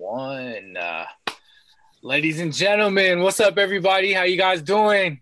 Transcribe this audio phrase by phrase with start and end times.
[0.00, 0.78] one.
[0.78, 1.04] Uh,
[2.00, 4.14] ladies and gentlemen, what's up, everybody?
[4.14, 5.20] How you guys doing?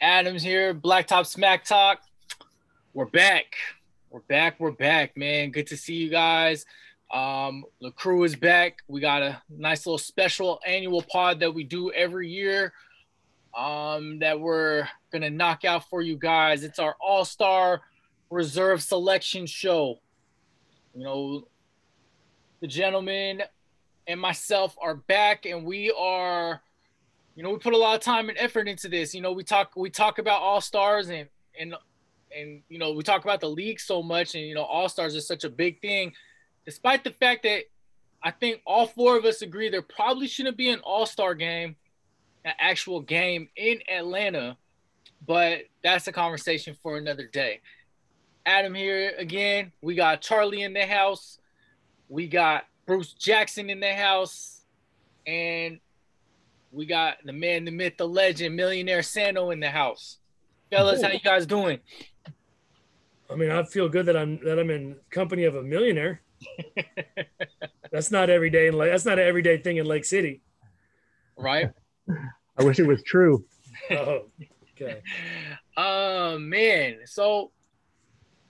[0.00, 2.00] Adams here, Blacktop Smack Talk.
[2.92, 3.56] We're back.
[4.10, 4.60] We're back.
[4.60, 5.50] We're back, man.
[5.50, 6.64] Good to see you guys.
[7.12, 8.78] Um, the crew is back.
[8.86, 12.72] We got a nice little special annual pod that we do every year.
[13.58, 16.62] Um, that we're gonna knock out for you guys.
[16.62, 17.82] It's our all-star
[18.30, 19.98] reserve selection show.
[20.94, 21.48] You know,
[22.60, 23.42] the gentleman
[24.06, 26.60] and myself are back and we are
[27.34, 29.14] you know we put a lot of time and effort into this.
[29.14, 31.74] You know we talk we talk about all stars and and
[32.36, 35.14] and you know we talk about the league so much and you know all stars
[35.14, 36.12] is such a big thing.
[36.64, 37.64] Despite the fact that
[38.22, 41.76] i think all four of us agree there probably shouldn't be an all-star game
[42.46, 44.56] an actual game in atlanta
[45.26, 47.60] but that's a conversation for another day.
[48.46, 49.72] Adam here again.
[49.80, 51.38] We got charlie in the house.
[52.08, 54.62] We got Bruce Jackson in the house,
[55.26, 55.80] and
[56.72, 60.18] we got the man, the myth, the legend, millionaire Sano in the house.
[60.70, 61.78] Fellas, how you guys doing?
[63.30, 66.20] I mean, I feel good that I'm that I'm in company of a millionaire.
[67.92, 70.42] that's not every day in that's not an everyday thing in Lake City,
[71.38, 71.70] right?
[72.58, 73.44] I wish it was true.
[73.90, 74.26] oh,
[74.72, 75.00] okay.
[75.76, 77.50] Uh man, so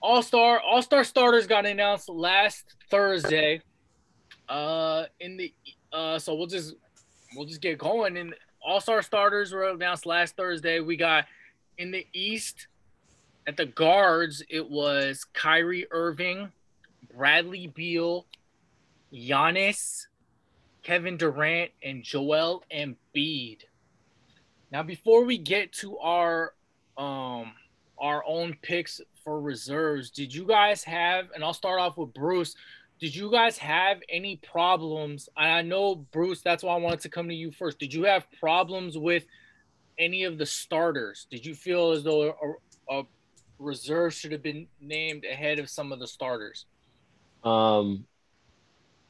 [0.01, 3.61] all Star All Star starters got announced last Thursday.
[4.47, 5.53] Uh, in the
[5.91, 6.75] uh, so we'll just
[7.35, 8.17] we'll just get going.
[8.17, 10.79] And All Star starters were announced last Thursday.
[10.79, 11.25] We got
[11.77, 12.67] in the East
[13.47, 14.43] at the guards.
[14.49, 16.51] It was Kyrie Irving,
[17.15, 18.25] Bradley Beal,
[19.13, 20.07] Giannis,
[20.83, 23.59] Kevin Durant, and Joel Embiid.
[24.71, 26.53] Now, before we get to our
[26.97, 27.53] um
[27.97, 31.29] our own picks for reserves, did you guys have?
[31.33, 32.55] And I'll start off with Bruce.
[32.99, 35.27] Did you guys have any problems?
[35.37, 36.41] And I know Bruce.
[36.41, 37.77] That's why I wanted to come to you first.
[37.77, 39.25] Did you have problems with
[39.99, 41.27] any of the starters?
[41.29, 42.57] Did you feel as though
[42.89, 43.03] a, a
[43.59, 46.65] reserve should have been named ahead of some of the starters?
[47.43, 48.05] Um,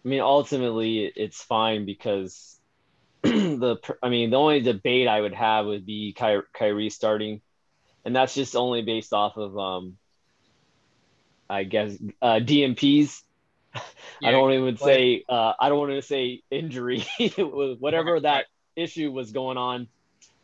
[0.04, 2.60] I mean, ultimately, it's fine because
[3.24, 3.78] the.
[4.02, 7.42] I mean, the only debate I would have would be Ky- Kyrie starting,
[8.04, 9.98] and that's just only based off of um,
[11.50, 13.22] I guess uh, DNPs.
[14.22, 17.06] Yeah, I don't even say uh, I don't want to say injury,
[17.38, 19.90] whatever that issue was going on.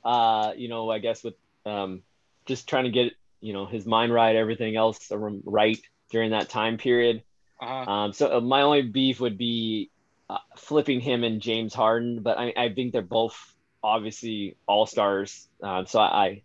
[0.04, 2.02] Uh, you know, I guess with um,
[2.46, 6.78] just trying to get you know his mind right, everything else right during that time
[6.78, 7.24] period.
[7.62, 7.92] Uh-huh.
[7.92, 9.90] Um, so uh, my only beef would be
[10.30, 13.38] uh, flipping him and James Harden, but I, I think they're both
[13.84, 15.48] obviously all stars.
[15.62, 16.42] Uh, so I,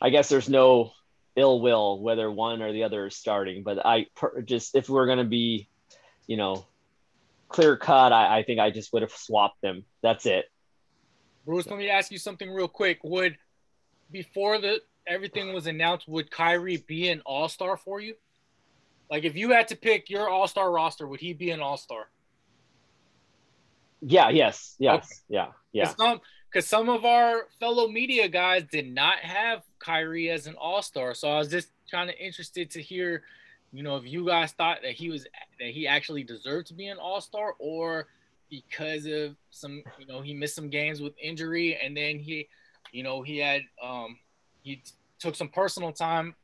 [0.00, 0.92] I guess there's no
[1.36, 3.62] ill will whether one or the other is starting.
[3.62, 5.68] But I per, just if we're gonna be,
[6.30, 6.64] you know,
[7.48, 9.84] clear cut, I, I think I just would have swapped them.
[10.00, 10.44] That's it.
[11.44, 13.00] Bruce, let me ask you something real quick.
[13.02, 13.36] Would
[14.12, 18.14] before the everything was announced, would Kyrie be an all star for you?
[19.10, 21.76] Like if you had to pick your all star roster, would he be an all
[21.76, 22.08] star?
[24.00, 25.06] Yeah, yes, yes, okay.
[25.28, 25.92] yeah, yeah.
[25.92, 26.20] Because some,
[26.60, 31.12] some of our fellow media guys did not have Kyrie as an All Star.
[31.12, 33.24] So I was just kind of interested to hear,
[33.72, 35.24] you know, if you guys thought that he was
[35.58, 38.06] that he actually deserved to be an All Star, or
[38.50, 42.48] because of some, you know, he missed some games with injury, and then he,
[42.92, 44.18] you know, he had um
[44.62, 44.82] he
[45.18, 46.34] took some personal time,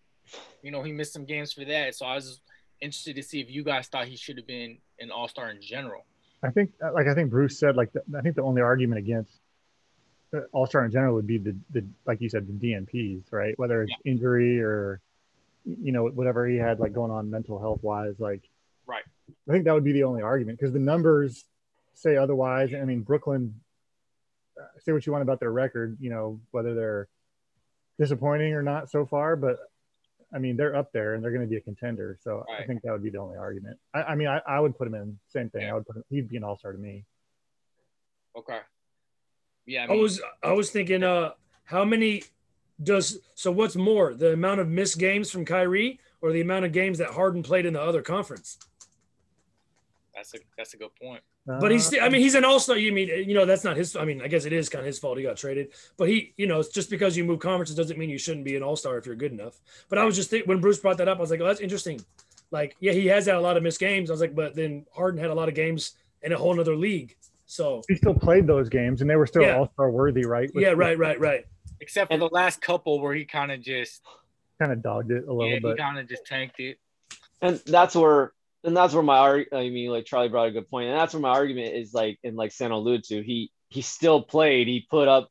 [0.62, 1.94] you know, he missed some games for that.
[1.94, 2.41] So I was
[2.81, 5.60] interested to see if you guys thought he should have been an All Star in
[5.60, 6.04] general.
[6.43, 9.41] I think, like I think Bruce said, like the, I think the only argument against
[10.53, 13.58] all star in general would be the the like you said the DNPs, right?
[13.58, 14.12] Whether it's yeah.
[14.12, 15.00] injury or
[15.66, 18.49] you know whatever he had like going on mental health wise, like
[18.87, 19.03] right.
[19.49, 21.44] I think that would be the only argument because the numbers
[21.94, 22.72] say otherwise.
[22.75, 23.60] I mean, Brooklyn.
[24.59, 27.09] Uh, say what you want about their record, you know whether they're
[27.99, 29.59] disappointing or not so far, but
[30.32, 32.19] I mean they're up there and they're going to be a contender.
[32.22, 32.62] So right.
[32.62, 33.78] I think that would be the only argument.
[33.93, 35.62] I, I mean I, I, would put him in same thing.
[35.62, 35.72] Yeah.
[35.72, 37.05] I would put him, he'd be an all star to me.
[38.37, 38.61] Okay.
[39.67, 41.32] Yeah, I, mean, I was I was thinking, uh,
[41.64, 42.23] how many
[42.82, 43.50] does so?
[43.50, 47.11] What's more, the amount of missed games from Kyrie or the amount of games that
[47.11, 48.58] Harden played in the other conference?
[50.14, 51.23] That's a that's a good point.
[51.46, 52.76] But he's uh, I mean he's an all star.
[52.76, 53.94] You mean you know that's not his.
[53.96, 55.69] I mean I guess it is kind of his fault he got traded.
[55.96, 58.56] But he you know it's just because you move conferences doesn't mean you shouldn't be
[58.56, 59.61] an all star if you're good enough.
[59.88, 61.61] But I was just think, when Bruce brought that up, I was like, oh that's
[61.61, 62.00] interesting.
[62.50, 64.11] Like yeah he has had a lot of missed games.
[64.11, 66.75] I was like, but then Harden had a lot of games in a whole other
[66.75, 67.17] league.
[67.46, 69.56] So he still played those games, and they were still yeah.
[69.56, 70.52] All Star worthy, right?
[70.52, 71.46] With, yeah, right, right, right.
[71.81, 74.02] Except for the last couple where he kind of just
[74.58, 75.73] kind of dogged it a little yeah, bit.
[75.73, 76.78] He kind of just tanked it.
[77.43, 78.32] And that's where
[78.64, 81.14] and that's where my arg- I mean, like Charlie brought a good point, and that's
[81.14, 84.67] where my argument is like, and like San alluded to, he he still played.
[84.69, 85.28] He put up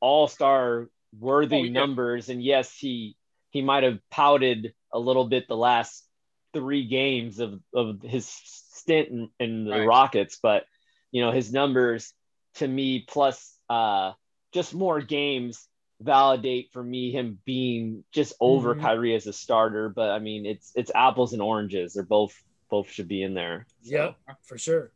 [0.00, 0.88] all star
[1.18, 1.72] worthy Oh, yeah.
[1.72, 3.16] numbers, and yes, he
[3.50, 6.06] he might have pouted a little bit the last
[6.52, 9.86] three games of of his stint in, in the Right.
[9.86, 10.64] Rockets, but
[11.10, 12.12] you know his numbers
[12.54, 14.12] to me plus uh
[14.52, 15.68] just more games
[16.00, 18.80] validate for me him being just over Mhm.
[18.80, 19.88] Kyrie as a starter.
[19.88, 21.94] But I mean, it's it's apples and oranges.
[21.94, 22.34] They're both
[22.68, 23.66] both should be in there.
[23.82, 24.92] Yep, for sure.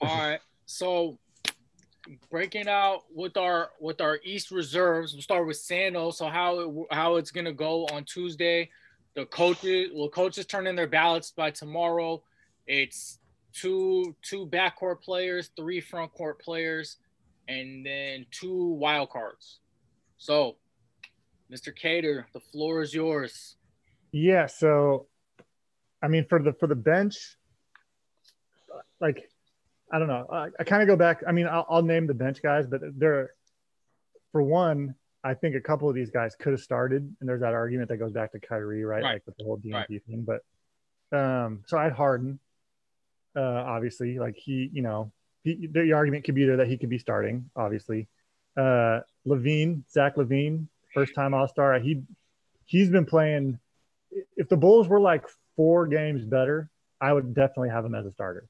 [0.00, 0.40] All right.
[0.66, 1.18] So
[2.30, 6.12] breaking out with our with our East reserves, we'll start with Sando.
[6.12, 8.70] So how it, how it's gonna go on Tuesday?
[9.14, 12.22] The coaches well, coaches turn in their ballots by tomorrow.
[12.66, 13.18] It's
[13.52, 16.98] two two backcourt players, three front court players,
[17.48, 19.58] and then two wild cards.
[20.18, 20.56] So,
[21.52, 21.74] Mr.
[21.74, 23.56] Cater, the floor is yours.
[24.12, 24.46] Yeah.
[24.46, 25.06] So,
[26.02, 27.36] I mean, for the for the bench,
[29.00, 29.28] like,
[29.92, 30.26] I don't know.
[30.30, 31.22] I, I kind of go back.
[31.26, 33.30] I mean, I'll, I'll name the bench guys, but they're
[34.32, 34.94] for one.
[35.22, 37.96] I think a couple of these guys could have started, and there's that argument that
[37.96, 39.02] goes back to Kyrie, right?
[39.02, 39.12] Right.
[39.14, 40.02] Like with the whole DNP Right.
[40.06, 40.24] thing.
[40.26, 42.38] But um, so I'd Harden,
[43.36, 46.90] uh, obviously, like he, you know, he, the argument could be there that he could
[46.90, 48.08] be starting, obviously.
[48.56, 51.78] Uh, LaVine, Zach LaVine, first time All Star.
[51.78, 52.02] He
[52.64, 53.58] he's been playing.
[54.36, 55.24] If the Bulls were like
[55.56, 56.70] four games better,
[57.00, 58.48] I would definitely have him as a starter.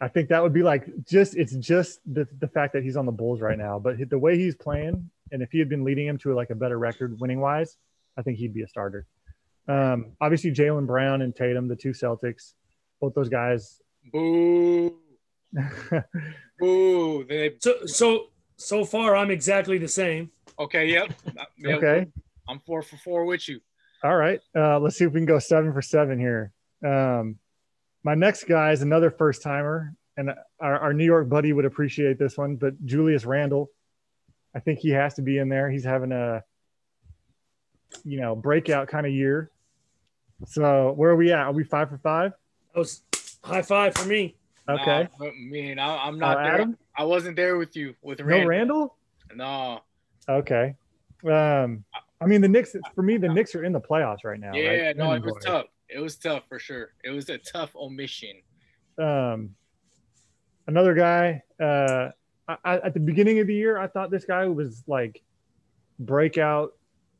[0.00, 3.06] I think that would be like just it's just the the fact that he's on
[3.06, 6.06] the Bulls right now, but the way he's playing, and if he had been leading
[6.06, 7.76] him to like a better record winning wise,
[8.16, 9.06] I think he'd be a starter.
[9.68, 12.54] Um, obviously, Jaylen Brown and Tatum, the two Celtics,
[13.00, 13.80] both those guys.
[14.12, 14.96] Boo.
[16.58, 17.24] Boo.
[17.24, 18.26] They, So so
[18.58, 20.30] so far, I'm exactly the same.
[20.58, 21.12] okay, yep.
[21.58, 21.78] Yep.
[21.78, 22.06] okay,
[22.48, 23.60] I'm four for four with you.
[24.04, 24.40] all right.
[24.54, 26.52] Uh, let's see if we can go seven for seven here.
[26.86, 27.38] Um,
[28.04, 32.18] my next guy is another first timer, and our, our New York buddy would appreciate
[32.18, 33.70] this one, but Julius Randle.
[34.54, 35.70] I think he has to be in there.
[35.70, 36.42] He's having a,
[38.04, 39.50] you know, breakout kind of year.
[40.46, 41.40] So where are we at?
[41.40, 42.32] Are we five for five?
[42.72, 43.02] That was
[43.44, 44.36] high five for me.
[44.68, 45.08] Okay.
[45.20, 46.54] Nah, I mean, I, I'm not Uh, there.
[46.54, 46.78] Adam?
[46.98, 48.48] I wasn't there with you with No Randle.
[48.48, 48.96] Randle?
[49.36, 49.80] No.
[50.28, 50.74] Okay.
[51.24, 51.84] Um,
[52.20, 54.52] I mean, the Knicks, for me, the Knicks are in the playoffs right now.
[54.52, 54.96] Yeah, right?
[54.96, 55.66] no, it was tough.
[55.88, 56.90] It was tough for sure.
[57.04, 58.42] It was a tough omission.
[58.98, 59.50] Um,
[60.66, 62.10] another guy, uh,
[62.48, 65.22] I, I, at the beginning of the year, I thought this guy was like
[66.00, 66.72] breakout,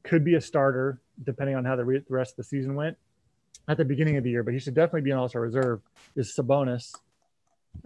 [0.03, 2.97] could be a starter, depending on how the, re- the rest of the season went
[3.69, 5.81] at the beginning of the year, but he should definitely be an all star reserve,
[6.17, 6.93] is Sabonis.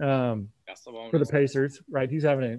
[0.01, 0.49] Um,
[0.93, 2.11] the for the Pacers, right?
[2.11, 2.59] He's having a,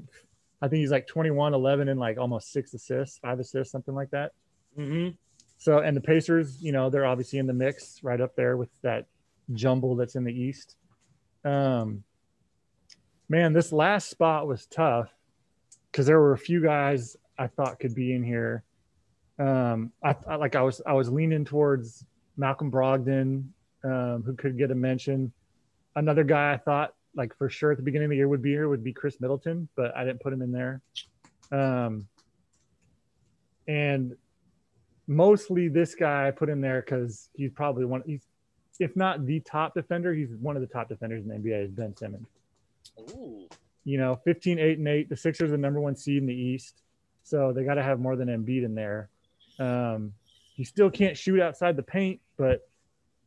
[0.63, 4.11] I think he's like 21, 11, and like almost six assists, five assists, something like
[4.11, 4.31] that.
[4.75, 5.09] hmm
[5.57, 8.69] So, and the Pacers, you know, they're obviously in the mix right up there with
[8.81, 9.07] that
[9.53, 10.75] jumble that's in the East.
[11.43, 12.03] Um,
[13.29, 15.09] man, this last spot was tough
[15.91, 18.63] because there were a few guys I thought could be in here.
[19.39, 22.05] Um, I, I like I was I was leaning towards
[22.37, 23.45] Malcolm Brogdon,
[23.83, 25.31] um, who could get a mention.
[25.95, 28.51] Another guy I thought like for sure at the beginning of the year would be
[28.51, 30.81] here would be Khris Middleton, but I didn't put him in there.
[31.51, 32.07] Um,
[33.67, 34.15] and
[35.07, 38.03] mostly this guy I put in there because he's probably one.
[38.05, 38.25] He's
[38.79, 41.65] if not the top defender, he's one of the top defenders in the NBA.
[41.65, 42.27] Is Ben Simmons.
[43.11, 43.47] Ooh.
[43.85, 45.09] You know, 15, 8, and 8.
[45.09, 46.81] The Sixers are the number one seed in the East.
[47.23, 49.09] So they got to have more than Embiid in there.
[49.59, 50.13] Um,
[50.55, 52.67] he still can't shoot outside the paint, but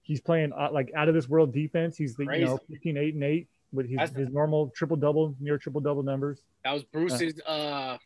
[0.02, 1.96] he's playing uh, like out of this world defense.
[1.96, 2.74] He's the you know Crazy.
[2.74, 6.40] 15, 8, and 8 with his, his normal triple double, near triple double numbers.
[6.64, 7.98] That was Bruce's uh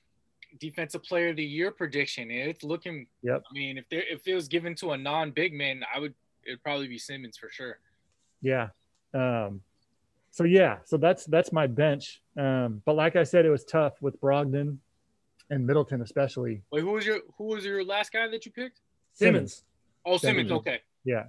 [0.59, 2.31] defensive player of the year prediction.
[2.31, 3.45] It's looking Yep.
[3.49, 6.15] I mean, if there if it was given to a non big man, I would
[6.47, 7.79] it'd probably be Simmons for sure.
[8.43, 8.69] Yeah.
[9.15, 9.63] Um,
[10.31, 12.23] so yeah, so that's that's my bench.
[12.37, 14.79] Um, but like I said, it was tough with Brogdon
[15.51, 16.63] and Middleton especially.
[16.71, 18.81] Wait, who was your who was your last guy that you picked?
[19.13, 19.65] Simmons.
[20.05, 20.49] Oh, Simmons.
[20.49, 20.53] Simmons.
[20.61, 20.81] Okay.
[21.05, 21.25] Yeah.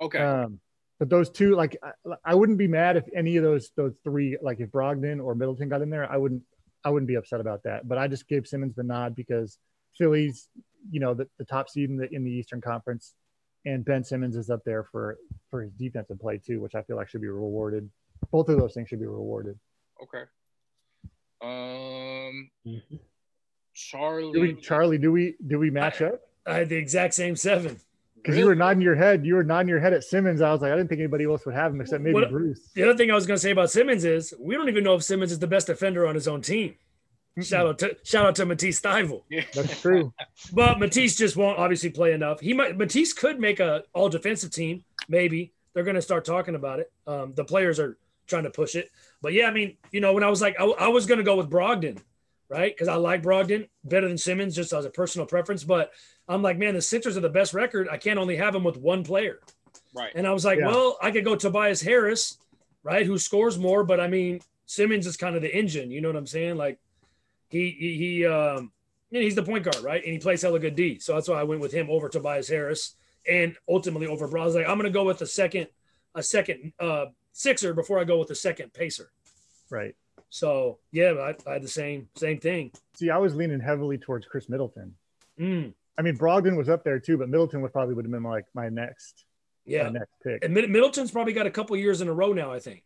[0.00, 0.18] Okay.
[0.18, 0.60] Um,
[1.02, 4.38] but those two, like, I, I wouldn't be mad if any of those those three,
[4.40, 6.44] like, if Brogdon or Middleton got in there, I wouldn't
[6.84, 7.88] I wouldn't be upset about that.
[7.88, 9.58] But I just gave Simmons the nod because
[9.98, 10.48] Philly's,
[10.92, 13.14] you know, the, the top seed in the in the Eastern Conference,
[13.66, 15.18] and Ben Simmons is up there for
[15.50, 17.90] for his defensive play too, which I feel like should be rewarded.
[18.30, 19.58] Both of those things should be rewarded.
[20.04, 20.22] okay.
[21.42, 23.00] Um, Mhm.
[23.74, 24.32] Charlie.
[24.34, 24.98] Do we, Charlie?
[24.98, 26.20] Do we do we match up?
[26.46, 27.80] I had the exact same seven.
[28.22, 30.40] Because you were nodding your head, you were nodding your head at Simmons.
[30.40, 32.60] I was like, I didn't think anybody else would have him except maybe What- Bruce.
[32.74, 34.94] The other thing I was going to say about Simmons is we don't even know
[34.94, 36.76] if Simmons is the best defender on his own team.
[37.40, 39.22] Shout out to shout out to Matisse Thybulle.
[39.30, 39.44] Yeah.
[39.54, 40.12] That's true.
[40.52, 42.40] But Matisse just won't obviously play enough.
[42.40, 46.54] He might Matisse could make a all defensive team, maybe, they're going to start talking
[46.54, 46.92] about it.
[47.06, 48.90] Um, the players are trying to push it,
[49.22, 51.24] but yeah, I mean, you know, when I was like, I, I was going to
[51.24, 51.98] go with Brogdon,
[52.48, 52.74] right?
[52.74, 55.64] Because I like Brogdon better than Simmons, just as a personal preference.
[55.64, 55.92] But
[56.28, 57.88] I'm like, man, the Sixers are the best record.
[57.90, 59.40] I can't only have them with one player.
[59.94, 60.12] Right.
[60.14, 60.68] And I was like, Yeah.
[60.68, 62.38] well, I could go Tobias Harris,
[62.82, 65.90] right, who scores more, but I mean, Simmons is kind of the engine.
[65.90, 66.56] You know what I'm saying?
[66.56, 66.78] Like,
[67.48, 68.72] he he, he um,
[69.10, 70.98] you know, he's the point guard, right, and he plays hella good D.
[70.98, 72.96] So that's why I went with him over Tobias Harris,
[73.28, 74.42] and ultimately over Bro.
[74.42, 75.66] I was like, I'm gonna go with the second,
[76.14, 79.10] a second uh, Sixer before I go with the second Pacer.
[79.68, 79.94] Right.
[80.34, 82.72] So yeah, I, I had the same same thing.
[82.94, 84.94] See, I was leaning heavily towards Chris Middleton.
[85.38, 88.22] Mm, I mean, Brogdon was up there too, but Middleton would probably would have been
[88.22, 89.26] like my next,
[89.66, 90.42] yeah, my next pick.
[90.42, 92.50] and Middleton's probably got a couple years in a row now.
[92.50, 92.82] I think.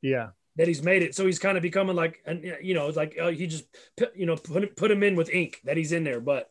[0.00, 0.30] Yeah.
[0.56, 1.14] that he's made it.
[1.14, 3.64] So he's kind of becoming like, and you know, it's like uh, he just,
[3.98, 6.20] put, you know, put put him in with ink that he's in there.
[6.20, 6.50] But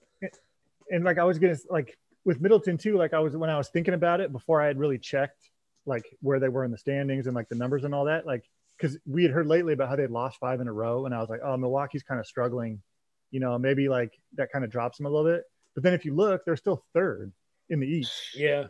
[0.91, 2.95] and like I was gonna like with Middleton too.
[2.95, 5.49] Like I was when I was thinking about it before I had really checked
[5.87, 8.27] like where they were in the standings and like the numbers and all that.
[8.27, 8.43] Like
[8.81, 11.19] because we had heard lately about how they'd lost five in a row, and I
[11.19, 12.81] was like, oh, Milwaukee's kind of struggling.
[13.29, 15.43] You know, maybe like that kind of drops them a little bit.
[15.75, 17.31] But then if you look, they're still third
[17.69, 18.65] in the East yeah,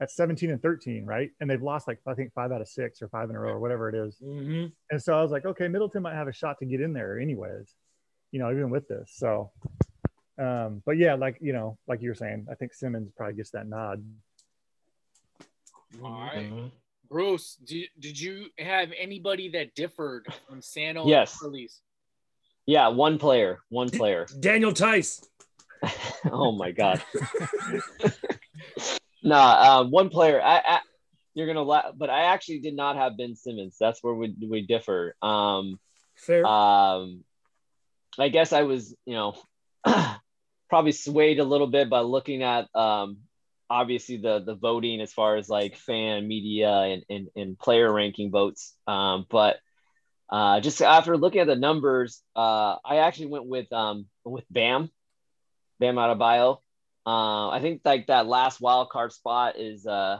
[0.00, 1.30] at 17 and 13, right?
[1.40, 3.50] And they've lost like I think five out of six or five in a row
[3.50, 4.16] or whatever it is.
[4.16, 6.92] hmm And so I was like, okay, Middleton might have a shot to get in
[6.92, 7.74] there anyways,
[8.30, 9.12] you know, even with this.
[9.16, 9.50] So,
[10.38, 13.50] um, but yeah, like, you know, like you were saying, I think Simmons probably gets
[13.50, 14.02] that nod.
[16.02, 16.50] All right.
[16.50, 16.70] Mhm.
[17.10, 21.32] Bruce, did, did you have anybody that differed from Sano Yes.
[21.32, 21.80] and Furley's?
[22.66, 24.26] Yeah, one player, one player.
[24.40, 25.26] Daniel Theis.
[26.30, 27.02] oh my god.
[29.24, 30.40] nah, uh, one player.
[30.40, 30.80] I, I
[31.34, 33.76] you're gonna laugh, but I actually did not have Ben Simmons.
[33.80, 35.16] That's where we we differ.
[35.22, 35.80] Um,
[36.16, 36.46] Fair.
[36.46, 37.24] um,
[38.18, 39.34] I guess I was, you know,
[40.68, 43.18] probably swayed a little bit by looking at um,
[43.70, 48.30] obviously the the voting as far as like fan media and and, and player ranking
[48.30, 48.74] votes.
[48.86, 49.56] Um, but
[50.28, 54.90] uh, just after looking at the numbers, uh, I actually went with um, with Bam,
[55.78, 56.58] Bam Adebayo.
[57.06, 60.18] Uh, I think like that last wild card spot is uh,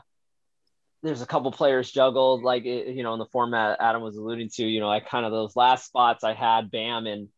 [1.02, 4.64] there's a couple players juggled like you know in the format Adam was alluding to.
[4.64, 7.28] You know, I kind of those last spots I had Bam and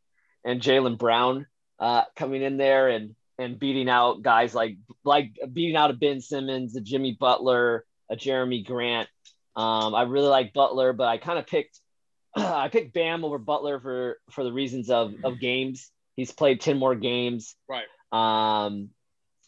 [0.45, 1.47] and Jaylen Brown
[1.78, 6.21] uh, coming in there and and beating out guys like like beating out a Ben
[6.21, 9.09] Simmons, a Jimmy Butler, a Jerami Grant.
[9.57, 11.79] Um, I really like Butler, but I kind of picked
[12.37, 15.91] I picked Bam over Butler for for the reasons of of games.
[16.17, 17.85] He's played ten more games Right.
[18.12, 18.91] um,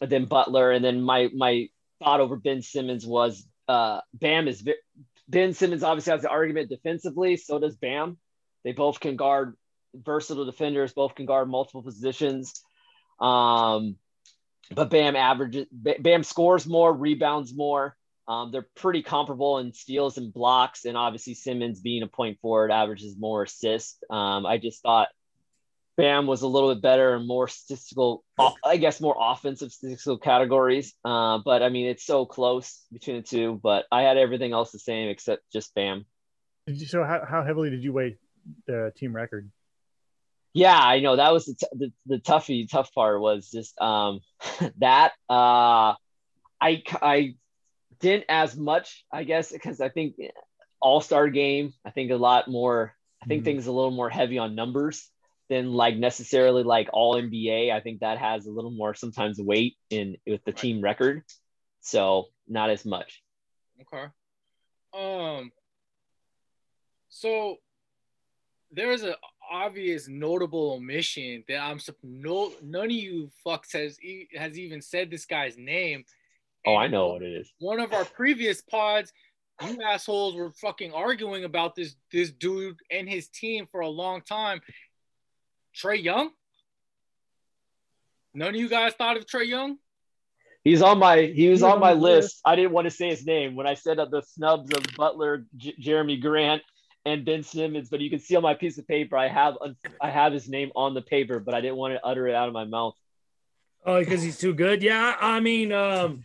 [0.01, 1.69] than Butler, and then my my
[2.03, 4.67] thought over Ben Simmons was uh, Bam is
[5.27, 7.37] Ben Simmons obviously has the argument defensively.
[7.37, 8.17] So does Bam.
[8.63, 9.55] They both can guard
[9.95, 10.93] versatile defenders.
[10.93, 12.61] Both can guard multiple positions.
[13.19, 13.95] Um,
[14.73, 15.67] but Bam averages.
[15.71, 17.95] Bam scores more, rebounds more.
[18.27, 22.71] Um, they're pretty comparable in steals and blocks, and obviously Simmons being a point forward
[22.71, 23.97] averages more assists.
[24.09, 25.09] Um, I just thought
[25.95, 28.23] Bam was a little bit better and more statistical,
[28.65, 30.93] I guess, more offensive statistical categories.
[31.05, 33.59] Uh, but I mean, it's so close between the two.
[33.61, 36.05] But I had everything else the same except just Bam.
[36.65, 38.17] Did you, so how, how heavily did you weigh
[38.65, 39.51] the team record?
[40.55, 44.21] Yeah, I know that was the t- the, the toughy tough part was just um
[44.77, 45.93] that uh
[46.61, 47.35] I I
[47.99, 50.15] didn't as much I guess because I think
[50.79, 53.45] All Star game I think a lot more I think Mhm.
[53.45, 55.11] things a little more heavy on numbers
[55.49, 59.75] than like necessarily like All NBA I think that has a little more sometimes weight
[59.89, 60.57] in with the Right.
[60.57, 61.23] team record
[61.81, 63.21] so not as much
[63.81, 64.05] Okay.
[64.93, 65.51] Um.
[67.09, 67.57] So
[68.75, 69.15] there is an
[69.51, 74.81] obvious notable omission that I'm sup- no none of you fucks has e- has even
[74.81, 76.03] said this guy's name.
[76.67, 79.13] oh I know what it is One of our previous pods,
[79.65, 84.21] you assholes were fucking arguing about this this dude and his team for a long
[84.21, 84.61] time.
[85.75, 86.29] Trae Young.
[88.33, 89.77] None of you guys thought of Trae Young.
[90.63, 92.23] He's on my he was on on my list.
[92.23, 92.41] list.
[92.43, 95.45] I didn't want to say his name when I said of the snubs of Butler,
[95.55, 96.61] J- Jerami Grant,
[97.05, 97.89] and Ben Simmons.
[97.89, 99.55] But you can see on my piece of paper I have
[100.01, 102.47] I have his name on the paper, but I didn't want to utter it out
[102.47, 102.95] of my mouth.
[103.85, 104.81] Oh, because he's too good.
[104.81, 106.23] Yeah, I mean, um,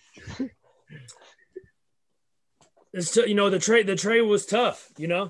[2.92, 4.88] it's t- you know the trade the trade was tough.
[4.96, 5.22] You know,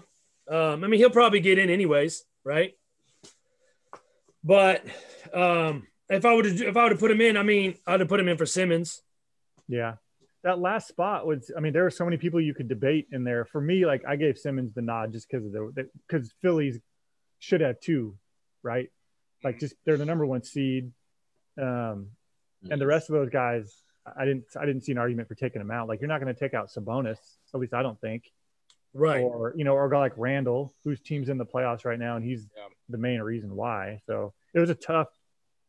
[0.49, 2.75] um, I mean he'll probably get in anyways, right?
[4.45, 4.85] But
[5.35, 8.00] um, if I would have if I would have put him in, I mean I'd
[8.00, 9.02] have put him in for Simmons.
[9.69, 9.95] Yeah.
[10.42, 13.25] That last spot was, I mean, there were so many people you could debate in
[13.25, 13.44] there.
[13.44, 16.78] For me, like I gave Simmons the nod just because of the, because Philly's
[17.38, 18.16] should have two,
[18.62, 18.88] right?
[19.44, 20.92] Like just they're the number one seed.
[21.61, 22.09] Um,
[22.70, 23.82] and the rest of those guys,
[24.18, 25.88] I didn't I didn't see an argument for taking them out.
[25.88, 27.18] Like you're not going to take out Sabonis.
[27.54, 28.25] At least I don't think.
[28.94, 29.23] Right.
[29.23, 32.16] Or you know, or a guy like Randle, whose team's in the playoffs right now,
[32.16, 32.64] and he's Yeah.
[32.88, 34.00] the main reason why.
[34.06, 35.09] So it was a tough,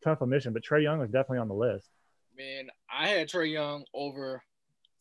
[0.04, 0.54] tough omission.
[0.54, 1.90] But Trae Young was definitely on the list.
[2.38, 4.42] Man, I had Trae Young over,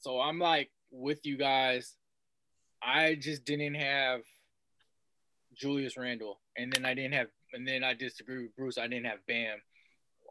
[0.00, 1.97] so I'm like with you guys.
[2.83, 4.23] I just didn't have
[5.54, 8.78] Julius Randle, and then I didn't have, and then I disagree with Bruce.
[8.78, 9.59] I didn't have Bam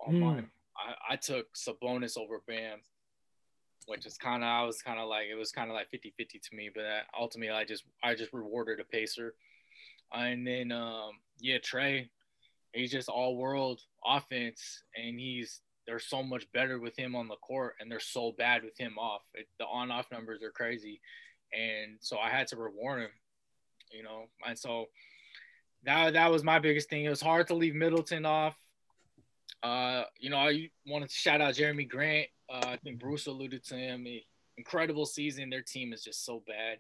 [0.06, 0.20] on Hmm.
[0.20, 0.52] mine.
[0.76, 2.80] I, I took Sabonis over Bam,
[3.86, 6.42] which is kind of I was kind of like it was kind of like 50-50
[6.42, 6.84] to me, but
[7.20, 9.36] ultimately I just I just rewarded a pacer,
[10.12, 12.10] and then um yeah Trae,
[12.74, 17.36] he's just all world offense, and he's they're so much better with him on the
[17.38, 19.24] court, and they're so bad with him off.
[19.34, 21.02] It, the on off numbers are crazy,
[21.52, 23.10] and so I had to reward him,
[23.92, 24.86] you know, and so
[25.86, 27.06] that that was my biggest thing.
[27.06, 28.56] It was hard to leave Middleton off.
[29.64, 32.28] Uh, you know, I wanted to shout out Jerami Grant.
[32.48, 34.06] Uh, I think Bruce alluded to him.
[34.06, 34.28] He-
[34.60, 35.50] incredible season.
[35.50, 36.78] Their team is just so bad.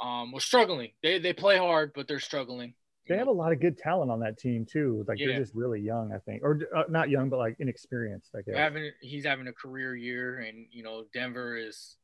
[0.00, 0.90] Um, we're struggling.
[1.00, 2.74] They they play hard, but they're struggling.
[3.08, 5.04] They have a lot of good talent on that team too.
[5.08, 5.28] Like Yeah.
[5.28, 8.30] they're just really young, I think, or uh, not young, but like inexperienced.
[8.34, 8.56] I guess.
[8.56, 11.96] having he's having a career year, and you know Denver is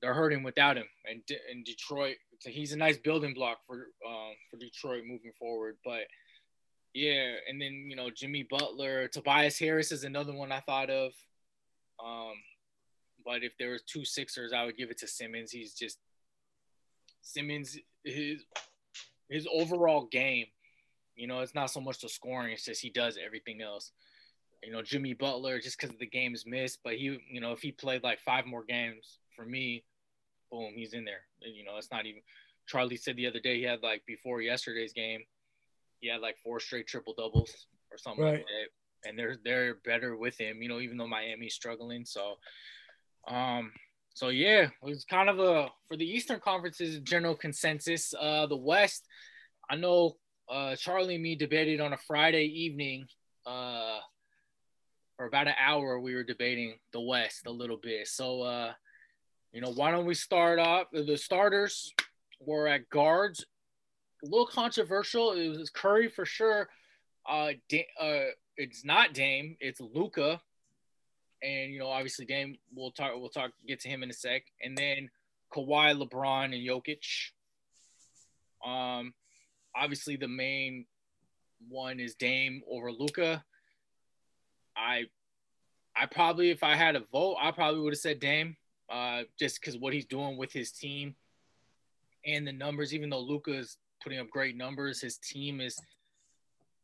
[0.00, 2.16] they're hurting without him, and and Detroit.
[2.40, 5.76] So he's a nice building block for um, for Detroit moving forward.
[5.84, 6.02] But
[6.94, 11.12] yeah, and then you know Jimmy Butler, Tobias Harris is another one I thought of.
[12.04, 12.34] Um,
[13.24, 15.50] but if there was two Sixers, I would give it to Simmons.
[15.50, 15.98] He's just
[17.22, 18.44] Simmons his
[19.28, 20.46] his overall game.
[21.16, 23.92] You know, it's not so much the scoring; it's just he does everything else
[24.64, 26.78] you know, Jimmy Butler just because the game is missed.
[26.82, 29.84] But he, you know, if he played like five more games for me,
[30.50, 31.22] boom, he's in there.
[31.40, 32.22] You know, it's not even.
[32.66, 35.20] Charlie said the other day he had like before yesterday's game,
[36.00, 38.34] he had like four straight triple doubles or something Right.
[38.34, 39.08] like that.
[39.08, 42.06] And they're they're better with him, you know, even though Miami's struggling.
[42.06, 42.36] So,
[43.28, 43.70] um,
[44.14, 48.14] so yeah, it was kind of a for the Eastern Conference's general consensus.
[48.18, 49.06] Uh, the West,
[49.68, 50.16] I know,
[50.48, 53.06] uh, Charlie and me debated on a Friday evening.
[53.46, 53.98] Uh,
[55.16, 58.72] for about an hour we were debating the west a little bit so uh
[59.52, 61.92] you know why don't we start off the starters
[62.40, 63.44] were at guards
[64.24, 66.68] a little controversial it was curry for sure
[67.28, 70.40] uh, da- uh it's not dame it's luka
[71.44, 74.42] and you know obviously dame we'll talk we'll talk get to him in a sec.
[74.62, 75.10] And then
[75.54, 77.04] Kawhi, lebron and jokic.
[78.64, 79.12] Um
[79.76, 80.86] obviously the main
[81.68, 83.44] one is dame over luka
[84.76, 85.04] I
[85.96, 88.56] I probably if I had a vote, I probably would have said Dame,
[88.90, 91.14] uh, just because what he's doing with his team
[92.26, 92.92] and the numbers.
[92.92, 95.78] Even though Luka is putting up great numbers, his team is,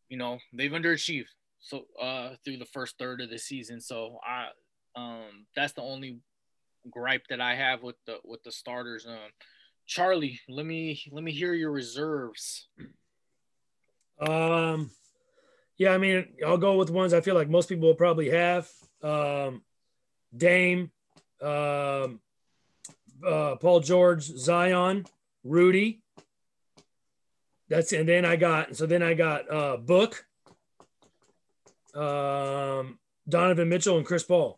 [0.09, 1.27] you know, they've underachieved
[1.61, 3.81] so uh, through the first third of the season.
[3.81, 4.49] So I
[4.97, 6.21] um, that's the only
[6.91, 9.07] gripe that I have with the with the starters.
[9.07, 9.19] Um,
[9.87, 12.69] Charlie, let me let me hear your reserves.
[14.21, 14.91] Um,
[15.79, 18.69] yeah, I mean, I'll go with ones I feel like most people will probably have.
[19.03, 19.63] Um,
[20.37, 20.91] Dame,
[21.41, 22.21] um,
[23.27, 25.07] uh, Paul George, Zion,
[25.43, 26.03] Rudy.
[27.69, 30.27] That's and then I got so then I got uh, Book,
[31.95, 32.99] um,
[33.29, 34.57] Donovan Mitchell, and Chris Paul.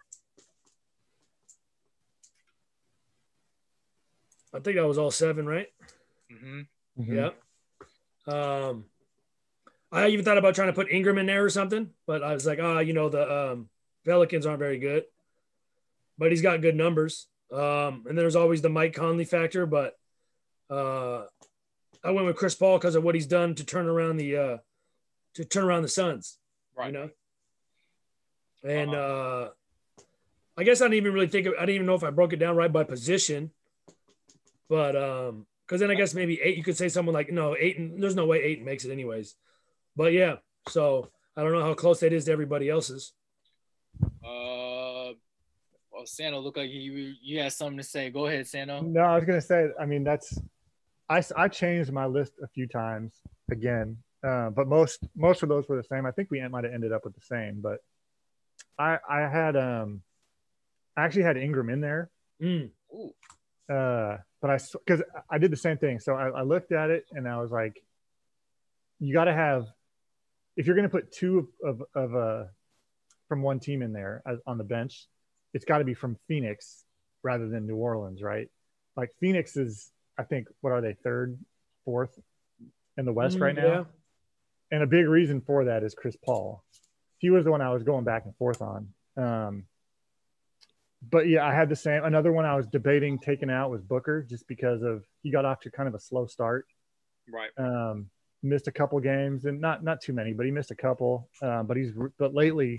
[4.55, 5.69] I think that was all seven, right?
[6.31, 6.63] hmm
[6.99, 7.17] Mhm.
[7.17, 7.31] Yeah.
[8.27, 8.85] Um,
[9.91, 12.47] I even thought about trying to put Ingram in there or something, but I was
[12.47, 13.69] like, ah, you know, the um,
[14.05, 15.05] Pelicans aren't very good,
[16.19, 17.29] but he's got good numbers.
[17.51, 19.99] Um, and there's always the Mike Conley factor, but
[20.71, 21.25] uh,
[22.05, 24.57] I went with Chris Paul because of what he's done to turn around the uh,
[25.35, 26.39] to turn around the Suns.
[26.77, 26.87] Right.
[26.87, 27.11] You know.
[28.65, 29.49] And uh,
[30.57, 32.33] I guess I didn't even really think of, I didn't even know if I broke
[32.33, 33.51] it down right by position,
[34.69, 36.57] but um, because then I guess maybe eight.
[36.57, 37.77] You could say someone like no eight.
[37.99, 39.35] There's no way eight makes it anyways.
[39.97, 40.37] But yeah,
[40.69, 43.13] so I don't know how close that is to everybody else's.
[44.03, 45.13] Uh,
[45.91, 48.11] well, Sano looked like you you had something to say.
[48.11, 48.83] Go ahead, Sano.
[48.83, 49.69] No, I was gonna say.
[49.81, 50.39] I mean, that's.
[51.09, 53.15] I I changed my list a few times
[53.51, 56.07] again, uh, but most most of those were the same.
[56.07, 57.79] I think we might have ended up with the same, but
[58.79, 60.03] I I had um,
[60.97, 62.11] I actually had Ingram in there,
[62.43, 62.71] Mm,
[63.71, 66.01] uh, but I because I did the same thing.
[66.01, 67.83] So I, I looked at it and I was like,
[68.99, 69.67] you got to have
[70.57, 72.45] if you're gonna put two of of uh
[73.29, 75.07] from one team in there as, on the bench,
[75.55, 76.85] it's got to be from Phoenix
[77.23, 78.49] rather than New Orleans, right?
[78.95, 81.39] Like Phoenix is, I think, what are they, third,
[81.87, 82.19] fourth
[82.99, 83.87] in the West mm, right now?
[84.71, 86.63] And a big reason for that is Chris Paul.
[87.23, 88.89] He was the one I was going back and forth on.
[89.17, 89.65] Um,
[91.09, 92.03] but yeah, I had the same.
[92.03, 95.61] Another one I was debating taking out was Booker, just because of he got off
[95.61, 96.67] to kind of a slow start.
[97.33, 97.51] Right.
[97.57, 98.11] Um,
[98.43, 101.29] missed a couple games, and not not too many, but he missed a couple.
[101.41, 102.77] Um, but he's but lately,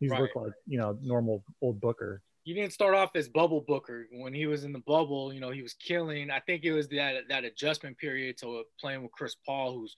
[0.00, 0.22] he's Right.
[0.22, 2.22] looked like you know normal old Booker.
[2.44, 5.34] He didn't start off as bubble booker when he was in the bubble.
[5.34, 6.30] You know, he was killing.
[6.30, 9.94] I think it was that that adjustment period to playing with Chris Paul, who's,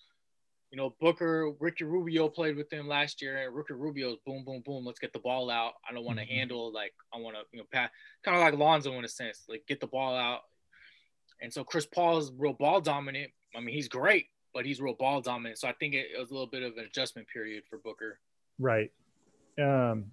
[0.72, 1.52] you know, Booker.
[1.60, 4.84] Ricky Rubio played with him last year, and Ricky Rubio's boom, boom, boom.
[4.86, 5.74] Let's get the ball out.
[5.88, 6.28] I don't want to Mhm.
[6.30, 7.90] handle like I want to, you know, pass.
[8.24, 10.40] Kind of like Lonzo in a sense, like get the ball out.
[11.42, 13.32] And so Chris Paul is real ball dominant.
[13.54, 15.58] I mean, he's great, but he's real ball dominant.
[15.58, 18.18] So I think it, it was a little bit of an adjustment period for Booker.
[18.58, 18.90] Right.
[19.58, 20.12] Um,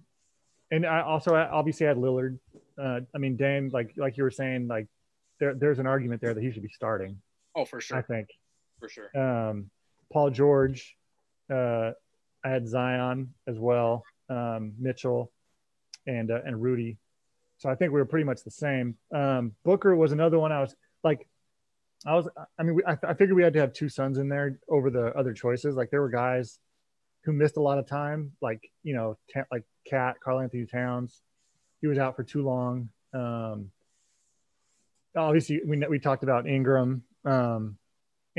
[0.70, 2.38] and I also obviously had Lillard.
[2.76, 4.88] Uh, I mean, Dame, like like you were saying, like
[5.38, 7.22] there, there's an argument there that he should be starting.
[7.54, 7.96] Oh, for sure.
[7.96, 8.28] I think.
[8.78, 9.10] for sure.
[9.18, 9.70] Um,
[10.12, 10.96] Paul George.
[11.52, 11.92] Uh,
[12.44, 14.04] I had Zion as well.
[14.28, 15.32] Um, Mitchell,
[16.06, 16.98] and uh, and Rudy.
[17.58, 18.96] So I think we were pretty much the same.
[19.14, 20.52] Um, Booker was another one.
[20.52, 21.26] I was like,
[22.06, 22.28] I was.
[22.58, 24.90] I mean, we, I, I figured we had to have two Suns in there over
[24.90, 25.76] the other choices.
[25.76, 26.58] Like there were guys
[27.24, 31.20] who missed a lot of time, like you know, ta- like KAT, Carl Anthony Towns.
[31.80, 32.88] He was out for too long.
[33.12, 33.70] Um,
[35.16, 37.76] obviously, we we talked about Ingram, um,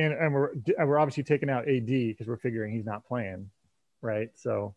[0.01, 3.49] and and we're and we're obviously taking out AD because we're figuring he's not playing,
[4.01, 4.29] right?
[4.35, 4.75] So,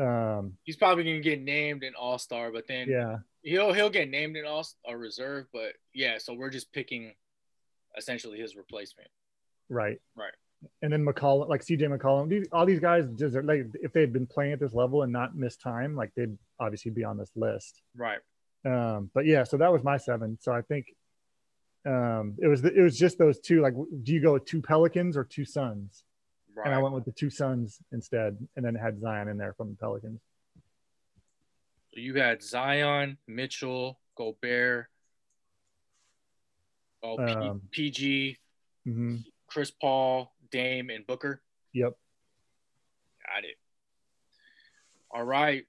[0.00, 4.08] um, He's probably gonna get named an All Star, but then yeah, he'll he'll get
[4.08, 7.14] named in all a reserve, but yeah, so we're just picking
[7.96, 9.08] essentially his replacement.
[9.68, 10.32] right, Right.
[10.80, 14.12] And then McCollum, like CJ McCollum, these, all these guys deserve like if they had
[14.12, 17.32] been playing at this level and not missed time, like they'd obviously be on this
[17.34, 17.82] list.
[17.96, 18.20] Right.
[18.64, 20.38] Um, but yeah, so that was my seven.
[20.40, 20.86] So I think
[21.84, 23.60] um, it was the, it was just those two.
[23.60, 26.04] Like, do you go with two Pelicans or two Suns?
[26.54, 26.66] Right.
[26.66, 29.70] And I went with the two Suns instead, and then had Zion in there from
[29.70, 30.20] the Pelicans.
[31.94, 34.86] so you had Zion, Mitchell, Gobert,
[37.02, 38.36] oh, P- Um, PG,
[38.84, 39.16] hmm
[39.46, 41.42] Chris Paul, Dame, and Booker.
[41.74, 41.92] Yep.
[43.26, 43.56] Got it.
[45.10, 45.66] All right,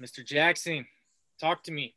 [0.00, 0.24] Mr.
[0.24, 0.86] Jackson,
[1.40, 1.94] talk to me.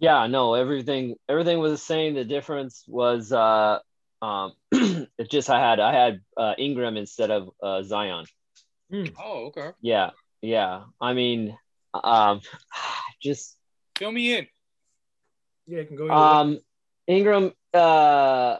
[0.00, 2.14] Yeah, no, everything everything was the same.
[2.14, 3.80] The difference was uh
[4.22, 8.26] um it just I had I had uh, Ingram instead of uh, Zion.
[8.92, 9.70] Oh, okay.
[9.80, 10.84] Yeah, yeah.
[11.00, 11.56] I mean,
[11.92, 12.40] um,
[13.22, 13.56] just
[13.98, 14.46] Fill me in.
[15.66, 16.16] Yeah, it can go either way.
[16.54, 16.58] um,
[17.08, 17.52] Ingram.
[17.74, 18.56] Uh,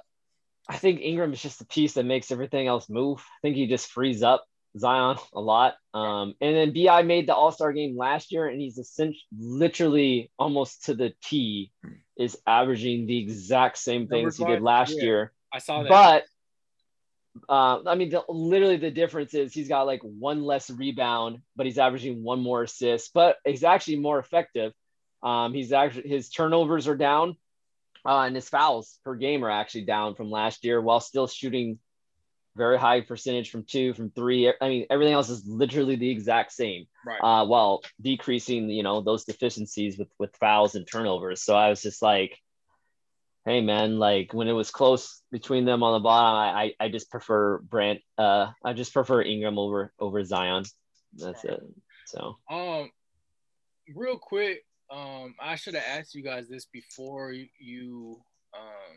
[0.68, 3.20] I think Ingram is just the piece that makes everything else move.
[3.20, 4.44] I think he just frees up
[4.78, 5.74] Zion a lot.
[5.94, 10.30] Um, and then Bi made the All Star game last year, and he's essentially literally
[10.38, 11.72] almost to the T
[12.16, 15.02] is averaging the exact same things he did last yeah.
[15.02, 15.32] year.
[15.52, 15.88] I saw that.
[15.88, 16.24] But
[17.48, 21.66] uh, I mean, the, literally the difference is he's got like one less rebound, but
[21.66, 23.12] he's averaging one more assist.
[23.14, 24.72] But he's actually more effective.
[25.22, 27.36] Um, he's actually his turnovers are down,
[28.06, 31.78] uh, and his fouls per game are actually down from last year, while still shooting
[32.58, 34.52] very high percentage from two, from three.
[34.60, 37.20] I mean, everything else is literally the exact same right.
[37.22, 41.42] uh, while decreasing, you know, those deficiencies with with fouls and turnovers.
[41.42, 42.36] So I was just like,
[43.46, 46.88] hey man, like when it was close between them on the bottom, I I, I
[46.90, 48.00] just prefer Brant.
[48.18, 50.64] Uh, I just prefer Ingram over over Zion.
[51.16, 51.60] That's it.
[52.06, 52.90] So Um,
[53.94, 58.20] real quick, um, I should have asked you guys this before you, you
[58.54, 58.96] um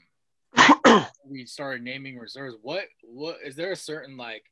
[1.32, 2.58] we started naming reserves.
[2.62, 4.44] What what is there a certain like,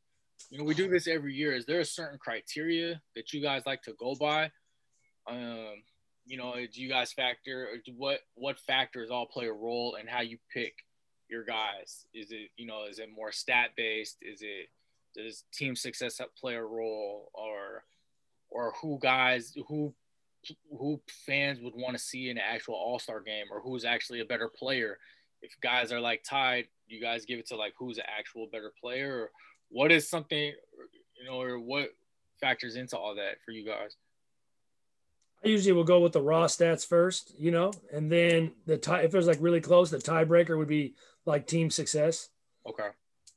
[0.49, 1.53] you know, we do this every year.
[1.53, 4.51] Is there a certain criteria that you guys like to go by?
[5.27, 5.83] Um,
[6.25, 10.21] you know, do you guys factor what what factors all play a role in how
[10.21, 10.73] you pick
[11.29, 12.05] your guys?
[12.13, 14.17] Is it you know is it more stat based?
[14.21, 14.69] Is it
[15.15, 17.83] does team success play a role or
[18.49, 19.93] or who guys who
[20.77, 24.25] who fans would want to see in an actual all-star game or who's actually a
[24.25, 24.97] better player
[25.41, 28.71] if guys are like tied you guys give it to like who's an actual better
[28.82, 29.32] player or
[29.69, 30.54] what is something
[31.17, 31.89] you know or what
[32.41, 33.95] factors into all that for you guys
[35.43, 39.04] I usually will go with the raw stats first, you know, and then the tie.
[39.04, 42.28] If it was like really close, the tiebreaker would be like team success,
[42.67, 42.89] okay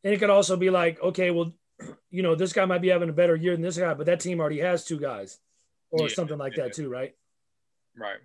[0.05, 1.53] and it could also be like, okay, well,
[2.11, 4.21] you know, this guy might be having a better year than this guy, but that
[4.21, 5.38] team already has two guys,
[5.91, 6.65] or Yeah, something like yeah.
[6.65, 7.15] that too, right?
[7.97, 8.17] right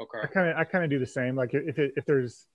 [0.00, 1.36] okay I kind of I kind of do the same.
[1.36, 2.46] Like if it, if there's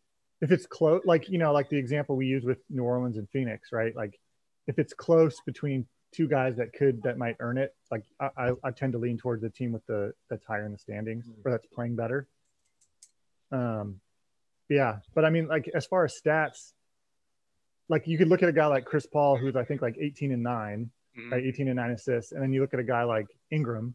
[0.42, 3.30] if it's close, like you know, like the example we use with New Orleans and
[3.30, 3.96] Phoenix, right?
[3.96, 4.20] Like
[4.68, 8.52] if it's close between two guys that could that might earn it, like I, I,
[8.64, 11.52] I tend to lean towards the team with the that's higher in the standings or
[11.52, 12.28] that's playing better.
[13.52, 14.00] Um,
[14.70, 16.72] yeah, but I mean, like as far as stats,
[17.90, 20.32] like you could look at a guy like Chris Paul, who's I think like 18
[20.32, 21.32] and nine, Mhm.
[21.32, 21.44] right?
[21.44, 23.94] 18 and nine assists, and then you look at a guy like Ingram,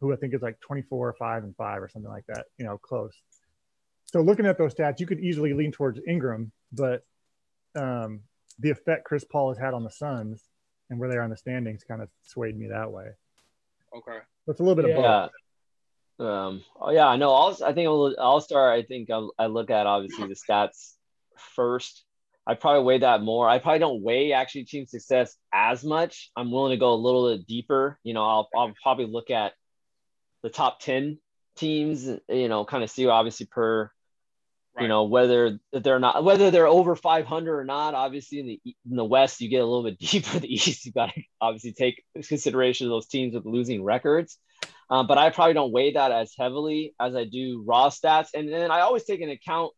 [0.00, 2.46] who I think is like 24, five and five or something like that.
[2.56, 3.14] You know, close.
[4.12, 7.02] So looking at those stats, you could easily lean towards Ingram, but
[7.76, 8.20] um,
[8.58, 10.42] the effect Chris Paul has had on the Suns
[10.90, 13.08] and where they are in the standings kind of swayed me that way.
[13.94, 14.18] Okay.
[14.44, 15.04] So it's a little bit of both.
[15.04, 15.28] Yeah.
[16.20, 17.30] Um, oh yeah, I know.
[17.30, 18.72] All I think All Star.
[18.72, 20.94] I think I'll, I look at obviously the stats
[21.54, 22.04] first.
[22.46, 23.48] I probably weigh that more.
[23.48, 26.30] I probably don't weigh actually team success as much.
[26.34, 28.00] I'm willing to go a little bit deeper.
[28.02, 29.52] You know, I'll, I'll probably look at
[30.42, 31.18] the top ten
[31.56, 32.08] teams.
[32.28, 33.90] You know, kind of see obviously per
[34.78, 34.84] Right.
[34.84, 37.94] You know whether they're not whether they're over 500 or not.
[37.94, 40.38] Obviously, in the in the West, you get a little bit deeper.
[40.38, 44.38] The East, you got to obviously take consideration of those teams with losing records.
[44.90, 48.28] Um, but I probably don't weigh that as heavily as I do raw stats.
[48.34, 49.72] And then I always take into account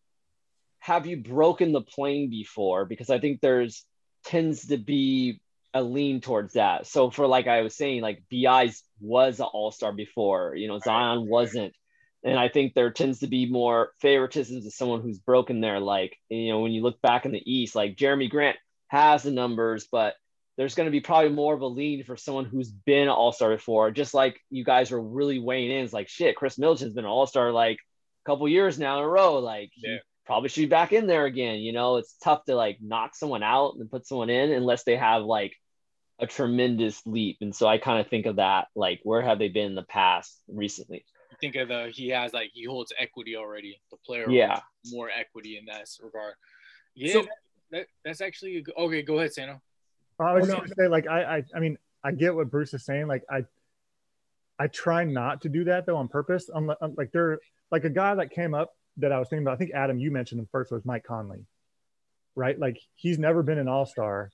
[0.81, 2.85] have you broken the plane before?
[2.85, 3.85] Because I think there's
[4.25, 5.41] tends to be
[5.73, 6.87] a lean towards that.
[6.87, 10.79] So for like I was saying, like BI's was an all star before, you know,
[10.79, 11.75] Zion wasn't.
[12.23, 15.81] And I think there tends to be more favoritism to someone who's broken there.
[15.81, 19.31] Like, you know, when you look back in the East, like Jerami Grant has the
[19.31, 20.15] numbers, but
[20.61, 23.51] there's going to be probably more of a lean for someone who's been an all-star
[23.57, 27.07] before just like you guys are really weighing in it's like shit Khris middleton's been
[27.07, 29.97] an all-star like a couple years now in a row like yeah.
[30.27, 33.43] probably should be back in there again you know it's tough to like knock someone
[33.43, 35.55] out and put someone in unless they have like
[36.19, 39.49] a tremendous leap and so i kind of think of that like where have they
[39.49, 41.07] been in the past recently
[41.41, 45.59] think of the he has like he holds equity already the player yeah more equity
[45.59, 46.35] in that regard
[46.95, 47.27] yeah so,
[47.71, 48.75] that, that's actually good.
[48.77, 49.61] okay go ahead sano
[50.21, 52.75] I was oh, just gonna say, like, I, I, I mean, I get what Bruce
[52.75, 53.07] is saying.
[53.07, 53.45] Like, I,
[54.59, 56.51] I try not to do that though on purpose.
[56.55, 57.39] I'm, I'm like, there,
[57.71, 59.55] like a guy that came up that I was thinking about.
[59.55, 61.47] I think Adam, you mentioned him first was Mike Conley,
[62.35, 62.59] right?
[62.59, 64.31] Like, he's never been an All Star,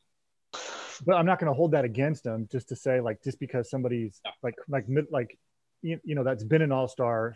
[1.05, 3.71] but I'm not going to hold that against him just to say like just because
[3.71, 5.39] somebody's like like like
[5.83, 7.35] you, you know that's been an All Star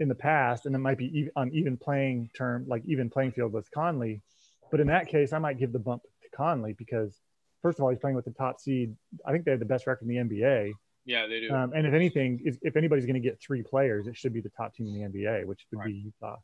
[0.00, 3.32] in the past and it might be even, on even playing term like even playing
[3.32, 4.22] field with Conley.
[4.70, 7.20] But in that case, I might give the bump to Conley because
[7.62, 8.94] first of all, he's playing with the top seed.
[9.26, 10.72] I think they have the best record in the NBA.
[11.06, 11.50] Yeah, they do.
[11.52, 14.40] Um, and if anything, if, if anybody's going to get three players, it should be
[14.40, 15.86] the top team in the NBA, which would right.
[15.86, 16.36] be Utah.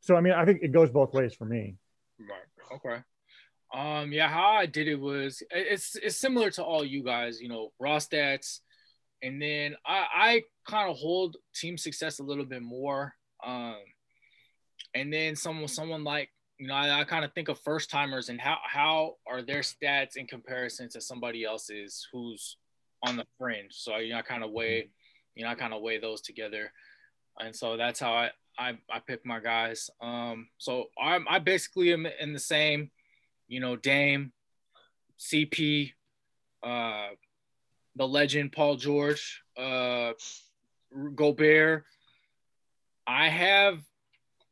[0.00, 1.76] So I mean, I think it goes both ways for me.
[2.18, 2.76] Right.
[2.76, 3.02] Okay.
[3.72, 4.12] Um.
[4.12, 4.28] Yeah.
[4.28, 7.40] How I did it was it's it's similar to all you guys.
[7.40, 8.60] You know, raw stats,
[9.22, 13.14] and then I I kind of hold team success a little bit more.
[13.44, 13.76] Um,
[14.94, 18.28] and then someone someone like you know, I, I kind of think of first timers
[18.28, 22.56] and how how are their stats in comparison to somebody else's who's
[23.02, 23.72] on the fringe.
[23.72, 24.90] So you know, I kind of weigh,
[25.34, 26.70] you know, I kind of weigh those together,
[27.38, 29.88] and so that's how I I, I pick my guys.
[30.02, 32.90] Um, so I'm I basically am in the same,
[33.48, 34.32] you know, Dame,
[35.18, 35.92] CP,
[36.62, 37.08] uh,
[37.96, 40.12] the legend Paul George, uh,
[41.14, 41.84] Gobert.
[43.06, 43.80] I have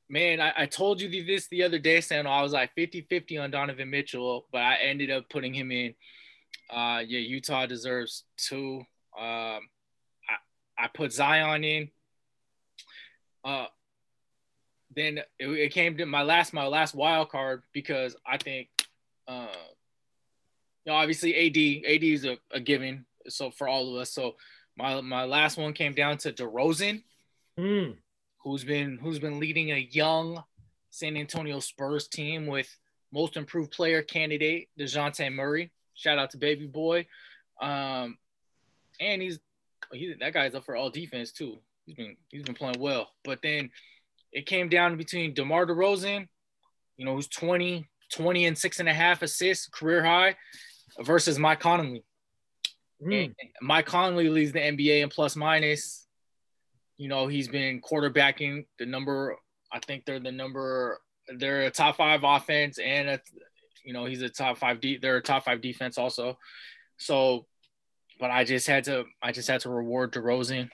[0.08, 2.26] man, I, I, told you this the other day, Sam.
[2.26, 5.94] I was like 50 50 on Donovan Mitchell, but I ended up putting him in.
[6.70, 8.82] Uh, yeah, Utah deserves two.
[9.18, 9.60] Um,
[10.28, 10.38] I,
[10.78, 11.90] I put Zion in.
[13.44, 13.66] Uh,
[14.94, 18.68] then it, it, came to my last my last wild card because I think,
[19.26, 19.48] uh,
[20.84, 23.06] you know, obviously AD AD is a, a given.
[23.30, 24.36] So for all of us, so
[24.76, 27.02] my my last one came down to DeRozan.
[27.58, 27.96] Mm
[28.48, 30.42] who's been who's been leading a young
[30.90, 32.74] San Antonio Spurs team with
[33.12, 35.70] most improved player candidate Dejounte Murray.
[35.94, 37.06] Shout out to baby boy.
[37.60, 38.16] Um,
[39.00, 39.38] and he's
[39.92, 41.58] he, that guy's up for all defense too.
[41.84, 43.10] He's been he's been playing well.
[43.24, 43.70] But then
[44.32, 46.28] it came down between DeMar DeRozan,
[46.96, 50.36] you know, who's 20, 20 and six and a half assists, career high,
[51.00, 52.04] versus Mike Conley.
[53.02, 53.34] Mm.
[53.62, 56.06] Mike Conley leads the NBA in plus minus.
[56.96, 59.36] You know, he's been quarterbacking the number.
[59.72, 61.00] I think they're the number.
[61.36, 63.20] They're a top five offense, and a,
[63.84, 64.80] you know he's a top five.
[64.80, 66.38] De- they're a top five defense also.
[66.96, 67.46] So,
[68.18, 69.04] but I just had to.
[69.22, 70.70] I just had to reward DeRozan.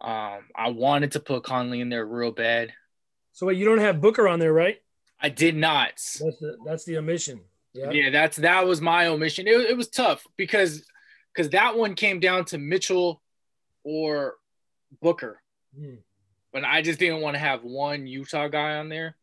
[0.00, 2.72] Um, I wanted to put Conley in there real bad.
[3.32, 4.78] So wait, you don't have Booker on there, right?
[5.20, 5.92] I did not.
[5.94, 7.40] That's the, that's the omission.
[7.72, 7.90] Yeah.
[7.90, 9.48] yeah, that's that was my omission.
[9.48, 10.84] It, it was tough because
[11.34, 13.22] because that one came down to Mitchell
[13.82, 14.34] or
[15.02, 15.40] Booker.
[15.76, 15.96] Hmm.
[16.52, 19.16] But I just didn't want to have one Utah guy on there.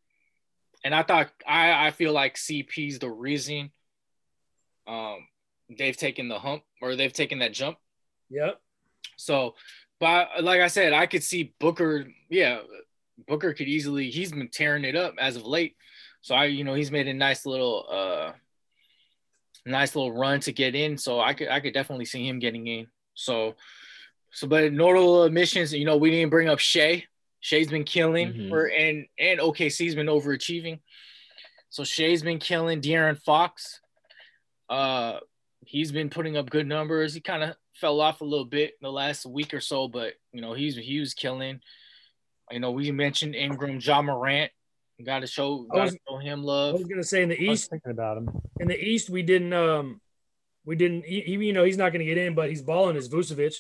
[0.84, 3.72] And I thought I, I feel like CP's the reason
[4.88, 5.28] um
[5.78, 7.78] they've taken the hump or they've taken that jump.
[8.30, 8.60] Yep.
[9.18, 9.56] So,
[10.00, 12.08] but like I said, I could see Booker.
[12.30, 12.60] Yeah,
[13.28, 14.10] Booker could easily.
[14.10, 15.76] He's been tearing it up as of late.
[16.22, 18.32] So I, you know, he's made a nice little, uh,
[19.66, 20.98] nice little run to get in.
[20.98, 22.88] So I could, I could definitely see him getting in.
[23.14, 23.56] So,
[24.34, 27.04] So, but notable admissions, you know, we didn't bring up Shai.
[27.42, 28.52] Shai's been killing, Mhm.
[28.52, 30.80] or and and OKC's been overachieving.
[31.70, 32.82] So Shai's been killing.
[32.82, 33.82] De'Aaron Fox,
[34.70, 35.20] uh,
[35.66, 37.14] he's been putting up good numbers.
[37.14, 40.14] He kind of fell off a little bit in the last week or so, but
[40.32, 41.60] you know he's he was killing.
[42.52, 44.52] You know, we mentioned Ingram, John Morant.
[45.04, 46.76] Got to show, I got was- to show him love.
[46.76, 48.30] I was gonna say in the I was East, thinking about him.
[48.60, 50.02] in the East, we didn't um
[50.66, 53.10] we didn't he, he- you know he's not gonna get in, but he's balling as
[53.10, 53.56] Vucevic.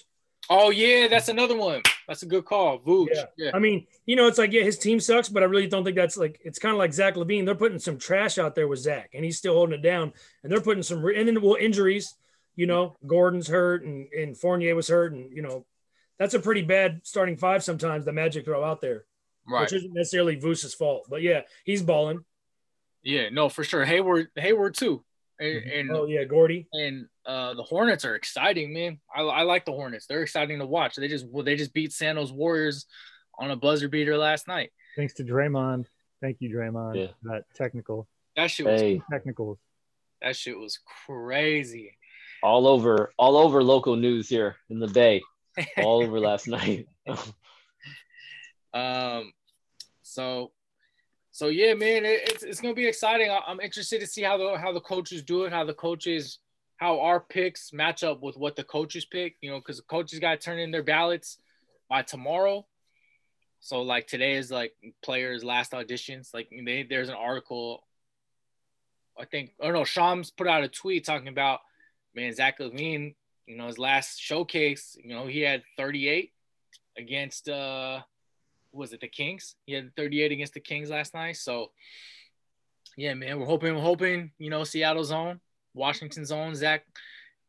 [0.50, 1.82] Oh yeah, that's another one.
[2.08, 3.10] That's a good call, Vooch.
[3.14, 3.26] Yeah.
[3.38, 3.52] Yeah.
[3.54, 5.96] I mean, you know, it's like yeah, his team sucks, but I really don't think
[5.96, 7.46] that's like it's kind of like Zach LaVine.
[7.46, 10.12] They're putting some trash out there with Zach, and he's still holding it down.
[10.44, 12.16] And they're putting some re- and then well injuries.
[12.56, 15.66] You know, Gordon's hurt, and and Fournier was hurt, and you know,
[16.18, 18.04] that's a pretty bad starting five sometimes.
[18.04, 19.06] The Magic throw out there,
[19.48, 19.62] Right.
[19.62, 22.24] which isn't necessarily Vuce's fault, but yeah, he's balling.
[23.04, 23.84] Yeah, no, for sure.
[23.84, 25.04] Hayward, Hayward too,
[25.40, 26.68] and and, Oh yeah, Gordy.
[26.72, 29.00] and uh, the Hornets are exciting, man.
[29.14, 30.06] I, I like the Hornets.
[30.06, 30.96] They're exciting to watch.
[30.96, 32.86] They just well, they just beat San Jose Warriors
[33.40, 34.72] on a buzzer beater last night.
[34.96, 35.86] Thanks to Draymond.
[36.22, 36.96] Thank you, Draymond.
[36.96, 37.08] Yeah.
[37.24, 39.58] for That technical That shit was Hey, technicals.
[40.22, 40.78] that shit was
[41.08, 41.98] crazy.
[42.44, 45.22] all over, all over local news here in the Bay,
[45.78, 46.88] all over last night.
[48.74, 49.34] Um,
[50.02, 50.52] so,
[51.32, 53.30] so yeah, man, it, it's it's gonna be exciting.
[53.30, 56.40] I, I'm interested to see how the how the coaches do it, how the coaches,
[56.78, 59.36] how our picks match up with what the coaches pick.
[59.42, 61.38] You know, because the coaches got to turn in their ballots
[61.90, 62.66] by tomorrow.
[63.62, 66.34] So like today is like players' last auditions.
[66.34, 67.86] Like they, there's an article.
[69.20, 71.60] I think oh no, Shams put out a tweet talking about
[72.16, 73.16] man Zach LaVine.
[73.46, 74.98] You know his last showcase.
[75.02, 76.32] You know he had 38
[76.98, 78.02] against uh
[78.72, 79.56] was it the Kings?
[79.66, 81.38] He had 38 against the Kings last night.
[81.38, 81.72] So
[82.98, 85.40] yeah, man, we're hoping, we're hoping, you know, Seattle's own,
[85.74, 86.86] Washington's own, Zach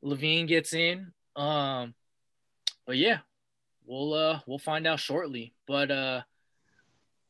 [0.04, 1.12] LaVine gets in.
[1.36, 1.94] Um,
[2.86, 3.18] but yeah,
[3.86, 5.54] we'll uh we'll find out shortly.
[5.66, 6.22] But uh,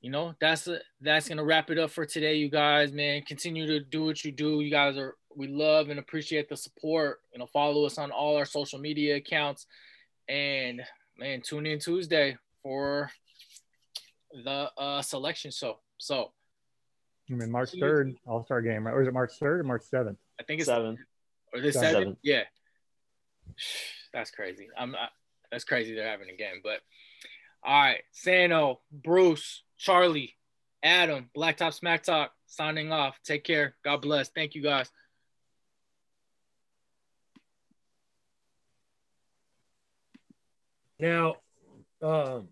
[0.00, 0.68] you know, that's
[1.00, 3.22] that's gonna wrap it up for today, you guys, man.
[3.22, 4.60] Continue to do what you do.
[4.60, 7.20] You guys are we love and appreciate the support.
[7.32, 9.66] You know, follow us on all our social media accounts.
[10.28, 10.82] And
[11.18, 13.10] man, tune in Tuesday for
[14.44, 15.78] the uh selection show.
[15.98, 16.32] So
[17.30, 18.92] I mean, March third, All Star game, right?
[18.92, 20.18] Or is it March third or March seventh?
[20.40, 20.98] I think it's Seven.
[21.54, 21.92] or this Seven.
[21.92, 22.16] seven.
[22.22, 22.42] Yeah,
[24.12, 24.68] that's crazy.
[24.76, 25.08] I'm I,
[25.50, 25.94] that's crazy.
[25.94, 26.80] They're having a game, but
[27.62, 30.34] all right, Sano, Bruce, Charlie,
[30.82, 33.18] Adam, Blacktop Smack Talk, signing off.
[33.24, 33.76] Take care.
[33.84, 34.28] God bless.
[34.30, 34.90] Thank you guys.
[40.98, 41.36] Now,
[42.00, 42.48] um,